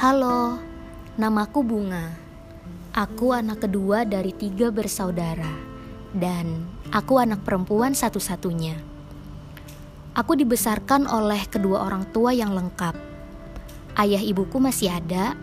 Halo, 0.00 0.56
namaku 1.20 1.60
Bunga. 1.60 2.08
Aku 2.96 3.36
anak 3.36 3.68
kedua 3.68 4.08
dari 4.08 4.32
tiga 4.32 4.72
bersaudara, 4.72 5.52
dan 6.16 6.64
aku 6.88 7.20
anak 7.20 7.44
perempuan 7.44 7.92
satu-satunya. 7.92 8.80
Aku 10.16 10.40
dibesarkan 10.40 11.04
oleh 11.04 11.44
kedua 11.44 11.84
orang 11.84 12.08
tua 12.16 12.32
yang 12.32 12.56
lengkap. 12.56 12.96
Ayah 14.00 14.24
ibuku 14.24 14.56
masih 14.56 14.88
ada, 14.88 15.36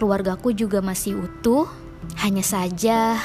keluargaku 0.00 0.56
juga 0.56 0.80
masih 0.80 1.28
utuh. 1.28 1.68
Hanya 2.16 2.40
saja, 2.40 3.20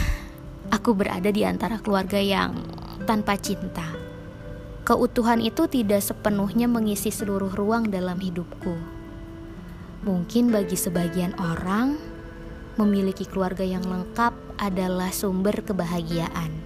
aku 0.68 0.92
berada 0.92 1.32
di 1.32 1.48
antara 1.48 1.80
keluarga 1.80 2.20
yang 2.20 2.60
tanpa 3.08 3.40
cinta. 3.40 3.88
Keutuhan 4.84 5.40
itu 5.40 5.64
tidak 5.72 6.04
sepenuhnya 6.04 6.68
mengisi 6.68 7.08
seluruh 7.08 7.56
ruang 7.56 7.88
dalam 7.88 8.20
hidupku 8.20 8.97
Mungkin 10.08 10.56
bagi 10.56 10.80
sebagian 10.80 11.36
orang, 11.36 12.00
memiliki 12.80 13.28
keluarga 13.28 13.68
yang 13.68 13.84
lengkap 13.84 14.32
adalah 14.56 15.12
sumber 15.12 15.60
kebahagiaan. 15.68 16.64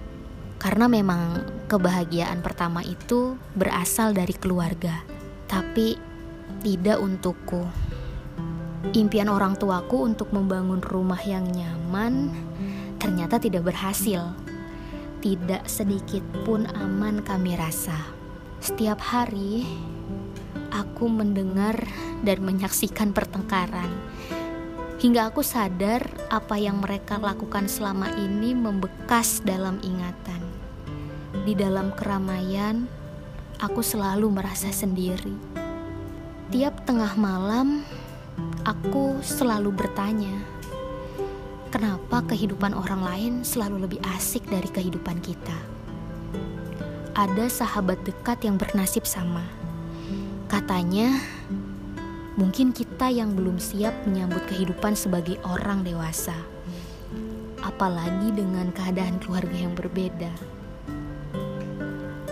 Karena 0.62 0.86
memang 0.86 1.42
kebahagiaan 1.66 2.38
pertama 2.38 2.86
itu 2.86 3.34
berasal 3.58 4.14
dari 4.14 4.30
keluarga, 4.38 5.02
tapi 5.50 5.98
tidak 6.62 7.02
untukku. 7.02 7.66
Impian 8.94 9.26
orang 9.26 9.58
tuaku 9.58 10.06
untuk 10.06 10.30
membangun 10.30 10.78
rumah 10.78 11.18
yang 11.26 11.42
nyaman 11.50 12.30
ternyata 13.02 13.42
tidak 13.42 13.66
berhasil. 13.66 14.22
Tidak 15.18 15.66
sedikit 15.66 16.22
pun 16.46 16.70
aman 16.78 17.26
kami 17.26 17.58
rasa. 17.58 17.98
Setiap 18.62 19.02
hari 19.02 19.66
aku 20.72 21.06
mendengar 21.06 21.76
dan 22.24 22.40
menyaksikan 22.40 23.12
pertengkaran. 23.12 23.92
Hingga 24.98 25.28
aku 25.28 25.44
sadar 25.44 26.08
apa 26.32 26.56
yang 26.56 26.80
mereka 26.80 27.20
lakukan 27.20 27.68
selama 27.68 28.08
ini 28.16 28.56
membekas 28.56 29.44
dalam 29.44 29.76
ingatan. 29.84 30.40
Di 31.42 31.52
dalam 31.58 31.90
keramaian, 31.92 32.86
aku 33.60 33.82
selalu 33.82 34.30
merasa 34.30 34.70
sendiri. 34.70 35.34
Tiap 36.54 36.86
tengah 36.86 37.18
malam, 37.18 37.82
aku 38.62 39.18
selalu 39.26 39.74
bertanya, 39.74 40.38
kenapa 41.74 42.22
kehidupan 42.30 42.70
orang 42.76 43.02
lain 43.02 43.32
selalu 43.42 43.90
lebih 43.90 44.00
asik 44.14 44.46
dari 44.46 44.70
kehidupan 44.70 45.18
kita? 45.18 45.58
Ada 47.18 47.50
sahabat 47.50 48.06
dekat 48.06 48.46
yang 48.46 48.54
bernasib 48.54 49.02
sama. 49.02 49.61
Katanya, 50.52 51.16
Mungkin 52.32 52.72
kita 52.72 53.12
yang 53.12 53.36
belum 53.36 53.60
siap 53.60 53.92
menyambut 54.08 54.48
kehidupan 54.48 54.96
sebagai 54.96 55.36
orang 55.44 55.84
dewasa, 55.84 56.32
apalagi 57.60 58.32
dengan 58.32 58.72
keadaan 58.72 59.20
keluarga 59.20 59.52
yang 59.52 59.76
berbeda. 59.76 60.32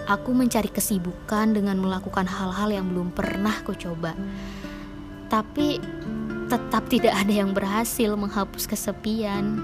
Aku 0.08 0.32
mencari 0.32 0.72
kesibukan 0.72 1.52
dengan 1.52 1.76
melakukan 1.84 2.24
hal-hal 2.24 2.72
yang 2.72 2.88
belum 2.88 3.12
pernah 3.12 3.54
ku 3.60 3.76
coba, 3.76 4.16
tapi 5.28 5.76
tetap 6.48 6.88
tidak 6.88 7.12
ada 7.20 7.34
yang 7.44 7.52
berhasil 7.52 8.16
menghapus 8.16 8.64
kesepian. 8.72 9.60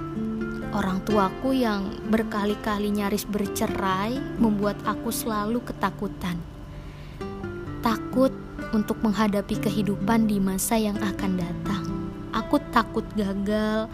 Orang 0.77 1.01
tuaku 1.09 1.57
yang 1.57 1.97
berkali-kali 2.13 2.93
nyaris 2.93 3.25
bercerai 3.25 4.21
membuat 4.37 4.77
aku 4.85 5.09
selalu 5.09 5.65
ketakutan. 5.65 6.37
Takut 7.81 8.46
untuk 8.73 8.99
menghadapi 9.03 9.59
kehidupan 9.61 10.27
di 10.27 10.43
masa 10.43 10.79
yang 10.79 10.99
akan 10.99 11.33
datang. 11.39 11.85
Aku 12.33 12.59
takut 12.73 13.05
gagal, 13.15 13.91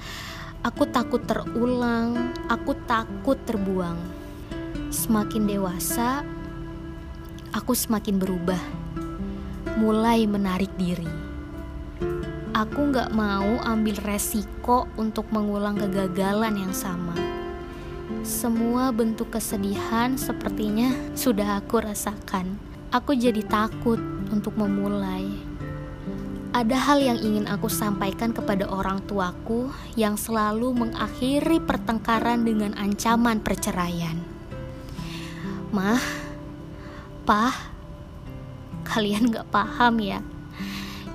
aku 0.62 0.83
takut 0.88 1.22
terulang, 1.25 2.33
aku 2.47 2.77
takut 2.87 3.38
terbuang. 3.43 3.99
Semakin 4.93 5.49
dewasa, 5.49 6.22
aku 7.53 7.72
semakin 7.72 8.21
berubah, 8.21 8.61
mulai 9.81 10.28
menarik 10.28 10.71
diri. 10.77 11.09
Aku 12.53 12.93
gak 12.93 13.11
mau 13.16 13.59
ambil 13.65 13.97
resiko 14.05 14.84
untuk 15.00 15.27
mengulang 15.32 15.75
kegagalan 15.81 16.69
yang 16.69 16.75
sama. 16.77 17.16
Semua 18.22 18.93
bentuk 18.93 19.32
kesedihan 19.32 20.15
sepertinya 20.21 20.93
sudah 21.16 21.59
aku 21.59 21.81
rasakan. 21.81 22.55
Aku 22.93 23.16
jadi 23.16 23.41
takut 23.41 24.12
untuk 24.32 24.56
memulai. 24.56 25.28
Ada 26.56 26.76
hal 26.76 26.98
yang 27.04 27.20
ingin 27.20 27.47
aku 27.48 27.69
sampaikan 27.69 28.32
kepada 28.32 28.65
orang 28.69 29.04
tuaku 29.04 29.69
yang 29.97 30.16
selalu 30.16 30.72
mengakhiri 30.72 31.60
pertengkaran 31.60 32.44
dengan 32.48 32.72
ancaman 32.81 33.41
perceraian. 33.44 34.16
Mah, 35.72 36.00
pah, 37.28 37.56
kalian 38.88 39.32
gak 39.32 39.48
paham 39.48 40.00
ya 40.00 40.20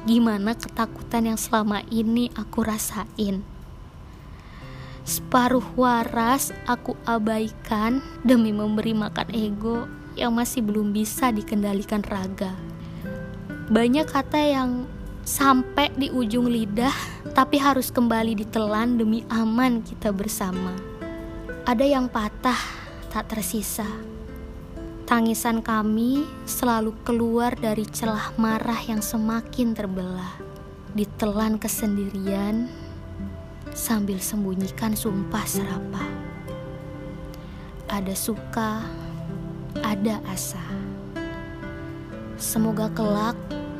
gimana 0.07 0.55
ketakutan 0.55 1.27
yang 1.27 1.35
selama 1.35 1.83
ini 1.91 2.31
aku 2.31 2.63
rasain. 2.63 3.43
Separuh 5.03 5.67
waras 5.75 6.55
aku 6.63 6.95
abaikan 7.03 7.99
demi 8.23 8.55
memberi 8.55 8.95
makan 8.95 9.27
ego 9.35 9.83
yang 10.15 10.31
masih 10.31 10.63
belum 10.63 10.95
bisa 10.95 11.27
dikendalikan 11.35 12.07
raga. 12.07 12.55
Banyak 13.67 14.07
kata 14.07 14.39
yang 14.39 14.87
sampai 15.27 15.91
di 15.91 16.07
ujung 16.07 16.47
lidah, 16.47 16.95
tapi 17.35 17.59
harus 17.59 17.91
kembali 17.91 18.39
ditelan 18.39 18.95
demi 18.95 19.27
aman 19.27 19.83
kita 19.83 20.15
bersama. 20.15 20.71
Ada 21.67 21.83
yang 21.83 22.07
patah, 22.07 22.55
tak 23.11 23.27
tersisa. 23.27 23.83
Tangisan 25.03 25.59
kami 25.59 26.23
selalu 26.47 26.95
keluar 27.03 27.59
dari 27.59 27.83
celah 27.83 28.31
marah 28.39 28.79
yang 28.87 29.03
semakin 29.03 29.75
terbelah. 29.75 30.39
Ditelan 30.95 31.59
kesendirian 31.59 32.71
sambil 33.75 34.23
sembunyikan 34.23 34.95
sumpah 34.95 35.43
serapah. 35.43 36.07
Ada 37.91 38.15
suka, 38.15 38.79
ada 39.83 40.23
asa. 40.23 40.63
Semoga 42.37 42.85
kelak 42.93 43.33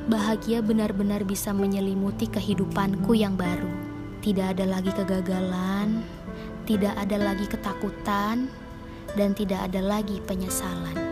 bahagia 0.10 0.66
benar-benar 0.66 1.22
bisa 1.22 1.54
menyelimuti 1.54 2.26
kehidupanku 2.26 3.14
yang 3.14 3.38
baru. 3.38 3.70
Tidak 4.26 4.58
ada 4.58 4.66
lagi 4.66 4.90
kegagalan, 4.98 6.02
tidak 6.66 6.98
ada 6.98 7.22
lagi 7.22 7.46
ketakutan, 7.46 8.50
dan 9.14 9.38
tidak 9.38 9.62
ada 9.70 9.78
lagi 9.78 10.18
penyesalan. 10.26 11.07